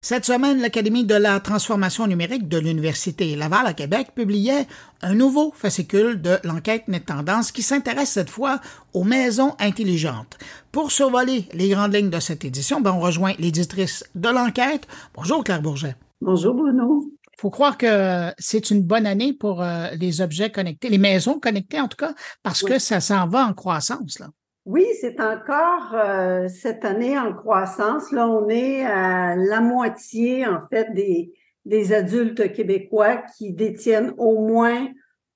Cette 0.00 0.24
semaine, 0.24 0.60
l'Académie 0.60 1.04
de 1.04 1.16
la 1.16 1.40
transformation 1.40 2.06
numérique 2.06 2.46
de 2.46 2.56
l'Université 2.56 3.34
Laval 3.34 3.66
à 3.66 3.72
Québec 3.72 4.12
publiait 4.14 4.68
un 5.02 5.16
nouveau 5.16 5.50
fascicule 5.52 6.22
de 6.22 6.38
l'enquête 6.44 6.86
Net 6.86 7.06
Tendance 7.06 7.50
qui 7.50 7.62
s'intéresse 7.62 8.10
cette 8.10 8.30
fois 8.30 8.60
aux 8.94 9.02
maisons 9.02 9.56
intelligentes. 9.58 10.38
Pour 10.70 10.92
survoler 10.92 11.48
les 11.52 11.70
grandes 11.70 11.94
lignes 11.94 12.10
de 12.10 12.20
cette 12.20 12.44
édition, 12.44 12.80
ben 12.80 12.92
on 12.92 13.00
rejoint 13.00 13.32
l'éditrice 13.40 14.04
de 14.14 14.28
l'enquête. 14.28 14.86
Bonjour 15.16 15.42
Claire 15.42 15.62
Bourget. 15.62 15.96
Bonjour 16.20 16.54
Bruno. 16.54 17.10
Faut 17.36 17.50
croire 17.50 17.76
que 17.76 18.32
c'est 18.38 18.70
une 18.70 18.84
bonne 18.84 19.06
année 19.06 19.32
pour 19.32 19.62
euh, 19.62 19.88
les 19.98 20.20
objets 20.20 20.52
connectés, 20.52 20.90
les 20.90 20.98
maisons 20.98 21.40
connectées 21.40 21.80
en 21.80 21.88
tout 21.88 21.96
cas, 21.96 22.14
parce 22.44 22.62
que 22.62 22.78
ça 22.78 23.00
s'en 23.00 23.26
va 23.26 23.46
en 23.46 23.52
croissance 23.52 24.20
là. 24.20 24.28
Oui, 24.68 24.84
c'est 25.00 25.18
encore 25.18 25.94
euh, 25.94 26.46
cette 26.48 26.84
année 26.84 27.18
en 27.18 27.32
croissance. 27.32 28.12
Là, 28.12 28.28
on 28.28 28.50
est 28.50 28.84
à 28.84 29.34
la 29.34 29.62
moitié, 29.62 30.46
en 30.46 30.60
fait, 30.70 30.92
des, 30.92 31.32
des 31.64 31.94
adultes 31.94 32.52
québécois 32.52 33.22
qui 33.34 33.54
détiennent 33.54 34.12
au 34.18 34.46
moins 34.46 34.88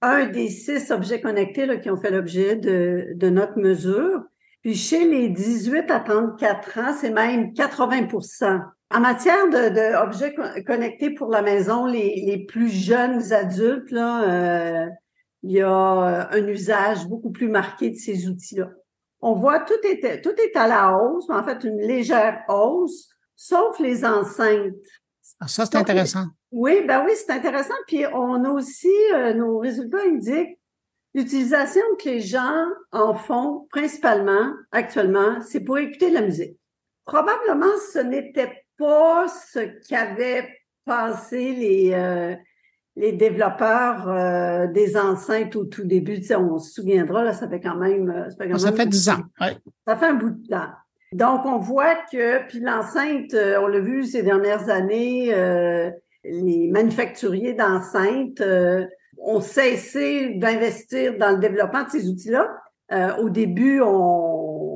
un 0.02 0.26
des 0.26 0.50
six 0.50 0.90
objets 0.90 1.22
connectés 1.22 1.64
là, 1.64 1.78
qui 1.78 1.88
ont 1.88 1.96
fait 1.96 2.10
l'objet 2.10 2.56
de, 2.56 3.14
de 3.14 3.30
notre 3.30 3.58
mesure. 3.58 4.22
Puis 4.60 4.74
chez 4.74 5.08
les 5.08 5.30
18 5.30 5.90
à 5.90 6.00
34 6.00 6.78
ans, 6.78 6.92
c'est 6.92 7.08
même 7.08 7.54
80% 7.54 8.60
En 8.94 9.00
matière 9.00 9.48
d'objets 9.48 10.34
de, 10.36 10.60
connectés 10.60 11.08
pour 11.08 11.30
la 11.30 11.40
maison, 11.40 11.86
les, 11.86 12.22
les 12.26 12.44
plus 12.44 12.68
jeunes 12.68 13.32
adultes, 13.32 13.92
là, 13.92 14.84
euh, 14.84 14.90
il 15.42 15.52
y 15.52 15.62
a 15.62 16.28
un 16.30 16.46
usage 16.48 17.06
beaucoup 17.06 17.30
plus 17.30 17.48
marqué 17.48 17.88
de 17.88 17.96
ces 17.96 18.28
outils-là 18.28 18.68
on 19.22 19.34
voit 19.34 19.60
tout 19.60 19.80
est, 19.84 20.20
tout 20.20 20.34
est 20.38 20.56
à 20.56 20.66
la 20.66 20.98
hausse, 20.98 21.30
en 21.30 21.42
fait 21.44 21.62
une 21.64 21.80
légère 21.80 22.42
hausse, 22.48 23.08
sauf 23.36 23.78
les 23.78 24.04
enceintes. 24.04 24.74
Ah, 25.40 25.46
ça, 25.46 25.64
c'est 25.64 25.76
intéressant. 25.76 26.26
Oui, 26.50 26.84
ben 26.86 27.04
oui, 27.06 27.12
c'est 27.14 27.30
intéressant. 27.30 27.74
Puis 27.86 28.04
on 28.12 28.44
a 28.44 28.50
aussi, 28.50 28.92
euh, 29.14 29.32
nos 29.32 29.58
résultats 29.58 30.02
indiquent 30.04 30.58
l'utilisation 31.14 31.82
que 31.98 32.08
les 32.08 32.20
gens 32.20 32.66
en 32.90 33.14
font 33.14 33.66
principalement 33.70 34.52
actuellement, 34.72 35.40
c'est 35.40 35.60
pour 35.60 35.78
écouter 35.78 36.10
de 36.10 36.14
la 36.14 36.22
musique. 36.22 36.58
Probablement, 37.04 37.72
ce 37.92 38.00
n'était 38.00 38.64
pas 38.76 39.26
ce 39.28 39.60
qu'avaient 39.88 40.48
pensé 40.84 41.52
les, 41.52 41.92
euh, 41.92 42.34
les 42.96 43.12
développeurs 43.12 44.08
euh, 44.08 44.66
des 44.66 44.96
enceintes 44.96 45.56
au 45.56 45.64
tout 45.64 45.84
début, 45.84 46.20
on 46.36 46.58
se 46.58 46.72
souviendra, 46.72 47.24
là, 47.24 47.32
ça 47.32 47.48
fait 47.48 47.60
quand 47.60 47.76
même... 47.76 48.10
Euh, 48.10 48.30
ça 48.30 48.36
fait, 48.36 48.50
quand 48.50 48.58
ça 48.58 48.72
fait 48.72 48.86
10 48.86 49.08
ans, 49.08 49.22
Ça 49.86 49.96
fait 49.96 50.06
un 50.06 50.14
bout 50.14 50.30
de 50.30 50.48
temps. 50.48 50.68
Donc, 51.12 51.44
on 51.44 51.58
voit 51.58 51.94
que, 52.10 52.46
puis 52.48 52.60
l'enceinte, 52.60 53.34
euh, 53.34 53.60
on 53.60 53.66
l'a 53.66 53.80
vu 53.80 54.04
ces 54.04 54.22
dernières 54.22 54.68
années, 54.70 55.34
les 56.24 56.68
manufacturiers 56.68 57.54
d'enceintes 57.54 58.42
ont 59.18 59.40
cessé 59.40 60.34
d'investir 60.36 61.18
dans 61.18 61.32
le 61.32 61.38
développement 61.38 61.84
de 61.84 61.90
ces 61.90 62.08
outils-là. 62.08 62.48
au 63.20 63.28
début, 63.28 63.80
on, 63.82 64.71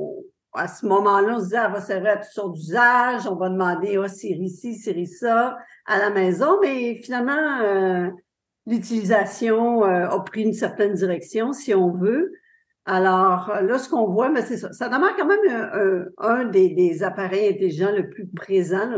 à 0.57 0.67
ce 0.67 0.85
moment-là, 0.85 1.35
on 1.35 1.39
se 1.39 1.45
disait, 1.45 1.57
elle 1.63 1.71
va 1.71 1.81
servir 1.81 2.11
à 2.11 2.17
toutes 2.17 2.31
sortes 2.31 2.53
d'usages, 2.55 3.27
on 3.27 3.35
va 3.35 3.49
demander, 3.49 3.97
oh, 3.97 4.07
série 4.07 4.49
ci, 4.49 4.75
série 4.75 5.07
ça 5.07 5.57
à 5.85 5.99
la 5.99 6.09
maison, 6.09 6.59
mais 6.61 6.95
finalement, 6.95 7.61
euh, 7.61 8.09
l'utilisation 8.65 9.83
euh, 9.83 10.09
a 10.09 10.19
pris 10.21 10.43
une 10.43 10.53
certaine 10.53 10.93
direction, 10.93 11.53
si 11.53 11.73
on 11.73 11.91
veut. 11.91 12.33
Alors 12.85 13.53
là, 13.61 13.77
ce 13.77 13.89
qu'on 13.89 14.07
voit, 14.07 14.29
mais 14.29 14.41
c'est 14.41 14.57
ça. 14.57 14.71
Ça 14.71 14.87
demeure 14.87 15.15
quand 15.17 15.25
même 15.25 16.11
un, 16.17 16.45
des, 16.45 17.03
appareils 17.03 17.49
intelligents 17.49 17.91
le 17.91 18.09
plus 18.09 18.27
présent. 18.27 18.89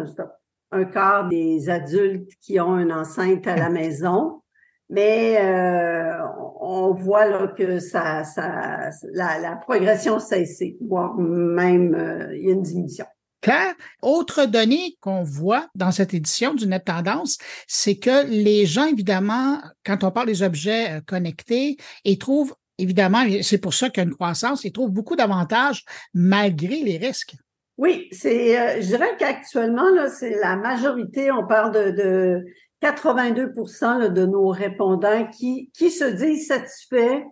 un 0.71 0.85
quart 0.85 1.27
des 1.27 1.69
adultes 1.69 2.31
qui 2.39 2.59
ont 2.59 2.77
une 2.77 2.93
enceinte 2.93 3.47
à 3.47 3.55
la 3.55 3.69
maison. 3.71 4.41
Mais 4.89 5.37
euh, 5.39 6.13
on 6.59 6.93
voit 6.93 7.27
là 7.27 7.47
que 7.55 7.79
ça, 7.79 8.23
ça 8.23 8.89
la, 9.13 9.39
la 9.39 9.55
progression 9.55 10.19
cessé, 10.19 10.77
voire 10.81 11.15
même 11.15 12.31
il 12.33 12.45
y 12.45 12.49
a 12.49 12.53
une 12.53 12.63
diminution. 12.63 13.05
Claire, 13.41 13.73
autre 14.01 14.45
donnée 14.45 14.97
qu'on 14.99 15.23
voit 15.23 15.67
dans 15.73 15.91
cette 15.91 16.13
édition 16.13 16.53
du 16.53 16.67
Net 16.67 16.83
Tendance, 16.85 17.37
c'est 17.67 17.95
que 17.95 18.27
les 18.27 18.65
gens, 18.65 18.85
évidemment, 18.85 19.61
quand 19.85 20.03
on 20.03 20.11
parle 20.11 20.27
des 20.27 20.43
objets 20.43 20.97
euh, 20.97 21.01
connectés, 21.05 21.77
ils 22.03 22.17
trouvent, 22.17 22.53
évidemment, 22.77 23.23
c'est 23.41 23.57
pour 23.57 23.73
ça 23.73 23.89
qu'il 23.89 24.03
y 24.03 24.05
a 24.05 24.09
une 24.09 24.15
croissance, 24.15 24.65
ils 24.65 24.73
trouvent 24.73 24.91
beaucoup 24.91 25.15
d'avantages 25.15 25.85
malgré 26.13 26.83
les 26.83 26.97
risques. 26.97 27.35
Oui, 27.77 28.09
c'est, 28.11 28.59
euh, 28.59 28.81
je 28.81 28.87
dirais 28.87 29.15
qu'actuellement, 29.17 29.89
là, 29.89 30.09
c'est 30.09 30.35
la 30.41 30.57
majorité, 30.57 31.31
on 31.31 31.47
parle 31.47 31.71
de, 31.73 31.91
de 31.91 32.45
82% 32.81 34.09
de 34.09 34.25
nos 34.25 34.47
répondants 34.47 35.27
qui, 35.27 35.69
qui 35.73 35.91
se 35.91 36.05
disent 36.05 36.47
satisfaits 36.47 37.23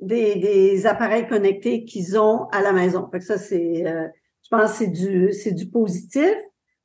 des, 0.00 0.36
des 0.36 0.86
appareils 0.86 1.28
connectés 1.28 1.84
qu'ils 1.84 2.18
ont 2.18 2.46
à 2.52 2.60
la 2.62 2.72
maison. 2.72 3.08
Fait 3.10 3.18
que 3.18 3.24
ça, 3.24 3.38
c'est, 3.38 3.86
euh, 3.86 4.06
je 4.42 4.48
pense 4.50 4.72
que 4.72 4.78
c'est 4.78 4.86
du, 4.88 5.32
c'est 5.32 5.52
du 5.52 5.68
positif, 5.68 6.34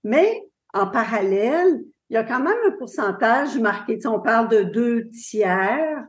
mais 0.04 0.44
en 0.74 0.88
parallèle, 0.88 1.82
il 2.10 2.16
y 2.16 2.18
a 2.18 2.24
quand 2.24 2.42
même 2.42 2.58
un 2.68 2.72
pourcentage 2.72 3.58
marqué. 3.58 4.00
on 4.06 4.20
parle 4.20 4.50
de 4.50 4.64
deux 4.64 5.10
tiers 5.10 6.06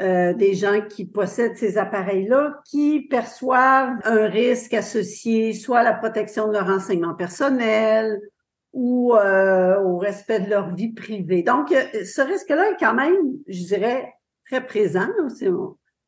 euh, 0.00 0.32
des 0.32 0.54
gens 0.54 0.80
qui 0.88 1.04
possèdent 1.04 1.56
ces 1.56 1.76
appareils-là 1.76 2.60
qui 2.64 3.02
perçoivent 3.02 3.98
un 4.04 4.26
risque 4.28 4.72
associé 4.72 5.52
soit 5.52 5.80
à 5.80 5.82
la 5.82 5.92
protection 5.92 6.48
de 6.48 6.52
leur 6.52 6.66
renseignement 6.66 7.14
personnel 7.14 8.18
ou 8.72 9.14
euh, 9.14 9.80
au 9.80 9.98
respect 9.98 10.40
de 10.40 10.50
leur 10.50 10.74
vie 10.74 10.92
privée. 10.92 11.42
Donc, 11.42 11.72
euh, 11.72 12.04
ce 12.04 12.20
risque-là 12.20 12.70
est 12.70 12.76
quand 12.78 12.94
même, 12.94 13.16
je 13.48 13.64
dirais, 13.64 14.12
très 14.46 14.64
présent. 14.64 15.08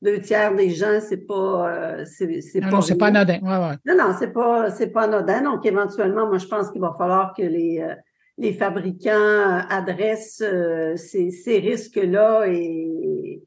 Deux 0.03 0.21
tiers 0.21 0.55
des 0.57 0.71
gens, 0.71 0.99
c'est 1.01 1.27
pas, 1.29 1.71
euh, 1.71 2.05
c'est, 2.05 2.61
pas. 2.61 2.71
Non, 2.71 2.81
c'est 2.81 2.99
pas 2.99 3.07
anodin. 3.07 3.39
Non, 3.87 3.97
non, 3.97 4.15
c'est 4.19 4.33
pas, 4.33 4.71
c'est 4.71 4.89
pas 4.89 5.03
anodin. 5.03 5.43
Donc, 5.43 5.65
éventuellement, 5.65 6.27
moi, 6.27 6.39
je 6.39 6.47
pense 6.47 6.71
qu'il 6.71 6.81
va 6.81 6.95
falloir 6.99 7.35
que 7.35 7.43
les, 7.43 7.81
euh, 7.81 7.95
les 8.37 8.53
fabricants 8.53 9.61
adressent 9.71 10.43
euh, 10.43 10.97
ces, 10.97 11.31
ces 11.31 11.61
risques-là 11.61 12.47
et, 12.49 13.43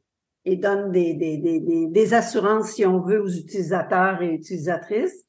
et 0.46 0.56
donnent 0.56 0.92
des, 0.92 1.14
des, 1.14 1.38
des, 1.38 1.88
des, 1.88 2.14
assurances, 2.14 2.72
si 2.72 2.86
on 2.86 3.02
veut, 3.02 3.22
aux 3.22 3.30
utilisateurs 3.30 4.22
et 4.22 4.34
utilisatrices. 4.34 5.25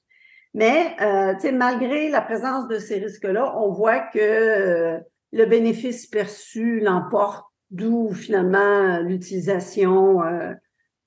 Mais, 0.56 0.97
tu 1.34 1.41
sais, 1.41 1.53
malgré 1.53 2.09
la 2.09 2.21
présence 2.21 2.67
de 2.67 2.78
ces 2.78 2.99
risques-là, 2.99 3.56
on 3.56 3.71
voit 3.71 4.00
que 4.00 4.99
le 5.33 5.44
bénéfice 5.44 6.06
perçu 6.06 6.81
l'emporte, 6.81 7.44
d'où 7.71 8.12
finalement 8.12 8.99
l'utilisation 9.00 10.22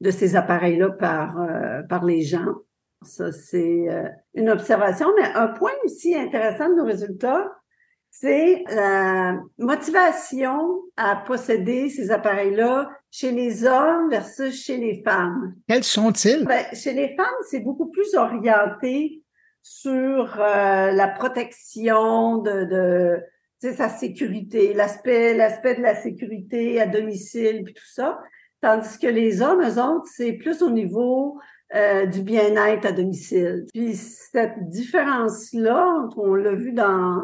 de 0.01 0.11
ces 0.11 0.35
appareils-là 0.35 0.89
par, 0.91 1.39
euh, 1.41 1.81
par 1.83 2.05
les 2.05 2.21
gens. 2.21 2.55
Ça, 3.01 3.31
c'est 3.31 3.89
euh, 3.89 4.07
une 4.33 4.49
observation. 4.49 5.07
Mais 5.17 5.27
un 5.35 5.47
point 5.47 5.71
aussi 5.83 6.15
intéressant 6.15 6.69
de 6.69 6.75
nos 6.75 6.85
résultats, 6.85 7.51
c'est 8.11 8.63
la 8.69 9.39
motivation 9.57 10.81
à 10.97 11.15
posséder 11.15 11.89
ces 11.89 12.11
appareils-là 12.11 12.89
chez 13.11 13.31
les 13.31 13.65
hommes 13.65 14.09
versus 14.09 14.63
chez 14.63 14.77
les 14.77 15.01
femmes. 15.03 15.55
Quels 15.67 15.83
sont-ils? 15.83 16.45
Ben, 16.45 16.65
chez 16.73 16.93
les 16.93 17.15
femmes, 17.15 17.27
c'est 17.49 17.59
beaucoup 17.59 17.87
plus 17.87 18.15
orienté 18.15 19.23
sur 19.69 20.39
euh, 20.39 20.91
la 20.91 21.07
protection 21.07 22.37
de, 22.37 22.63
de 22.65 23.21
sa 23.71 23.87
sécurité, 23.87 24.73
l'aspect 24.73 25.35
l'aspect 25.35 25.75
de 25.75 25.81
la 25.83 25.93
sécurité 25.93 26.81
à 26.81 26.87
domicile 26.87 27.61
puis 27.63 27.75
tout 27.75 27.91
ça. 27.93 28.19
Tandis 28.61 28.97
que 28.97 29.07
les 29.07 29.43
hommes, 29.43 29.61
eux 29.61 29.79
autres, 29.79 30.07
c'est 30.11 30.33
plus 30.33 30.63
au 30.63 30.71
niveau 30.71 31.37
euh, 31.75 32.07
du 32.07 32.23
bien-être 32.23 32.87
à 32.87 32.91
domicile. 32.91 33.67
Puis 33.71 33.95
cette 33.95 34.69
différence-là, 34.69 36.07
on 36.17 36.33
l'a 36.33 36.55
vu 36.55 36.71
dans 36.71 37.21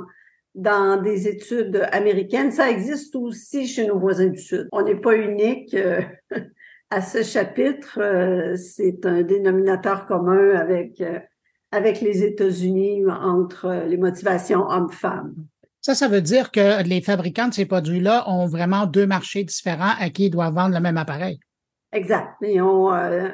dans 0.54 1.02
des 1.02 1.28
études 1.28 1.86
américaines, 1.92 2.52
ça 2.52 2.70
existe 2.70 3.16
aussi 3.16 3.68
chez 3.68 3.88
nos 3.88 4.00
voisins 4.00 4.28
du 4.28 4.40
Sud. 4.40 4.70
On 4.72 4.84
n'est 4.84 5.02
pas 5.02 5.16
unique 5.16 5.74
euh, 5.74 6.00
à 6.92 7.02
ce 7.02 7.24
chapitre. 7.24 8.00
Euh, 8.00 8.56
c'est 8.56 9.06
un 9.06 9.24
dénominateur 9.24 10.06
commun 10.06 10.56
avec 10.56 11.02
avec 11.72 12.02
les 12.02 12.24
États-Unis 12.24 13.04
entre 13.08 13.86
les 13.88 13.98
motivations 13.98 14.68
hommes-femmes. 14.70 15.36
Ça, 15.86 15.94
ça 15.94 16.08
veut 16.08 16.22
dire 16.22 16.50
que 16.50 16.82
les 16.82 17.00
fabricants 17.00 17.48
de 17.48 17.54
ces 17.54 17.68
produits-là 17.68 18.28
ont 18.28 18.48
vraiment 18.48 18.88
deux 18.88 19.06
marchés 19.06 19.44
différents 19.44 19.94
à 20.00 20.10
qui 20.10 20.26
ils 20.26 20.30
doivent 20.32 20.56
vendre 20.56 20.74
le 20.74 20.82
même 20.82 20.98
appareil. 20.98 21.40
Exact. 21.92 22.30
Ils 22.42 22.60
ont 22.60 22.92
euh, 22.92 23.30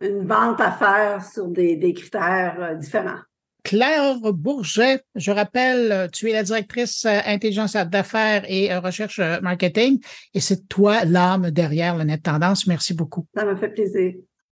une 0.00 0.24
vente 0.24 0.60
à 0.60 0.70
faire 0.70 1.24
sur 1.24 1.48
des, 1.48 1.92
critères 1.94 2.56
euh, 2.60 2.74
différents. 2.76 3.18
Claire 3.64 4.20
Bourget, 4.32 5.02
je 5.16 5.32
rappelle, 5.32 6.08
tu 6.12 6.30
es 6.30 6.32
la 6.32 6.44
directrice 6.44 7.04
euh, 7.06 7.18
intelligence 7.26 7.72
d'affaires 7.72 8.44
et 8.48 8.72
recherche 8.76 9.20
marketing 9.42 9.98
et 10.32 10.38
c'est 10.38 10.68
toi 10.68 11.04
l'âme 11.04 11.50
derrière 11.50 11.96
le 11.96 12.04
Net 12.04 12.22
Tendance. 12.22 12.68
Merci 12.68 12.94
beaucoup. 12.94 13.26
Ça 13.36 13.44
m'a 13.44 13.56
fait 13.56 13.70
plaisir. 13.70 14.14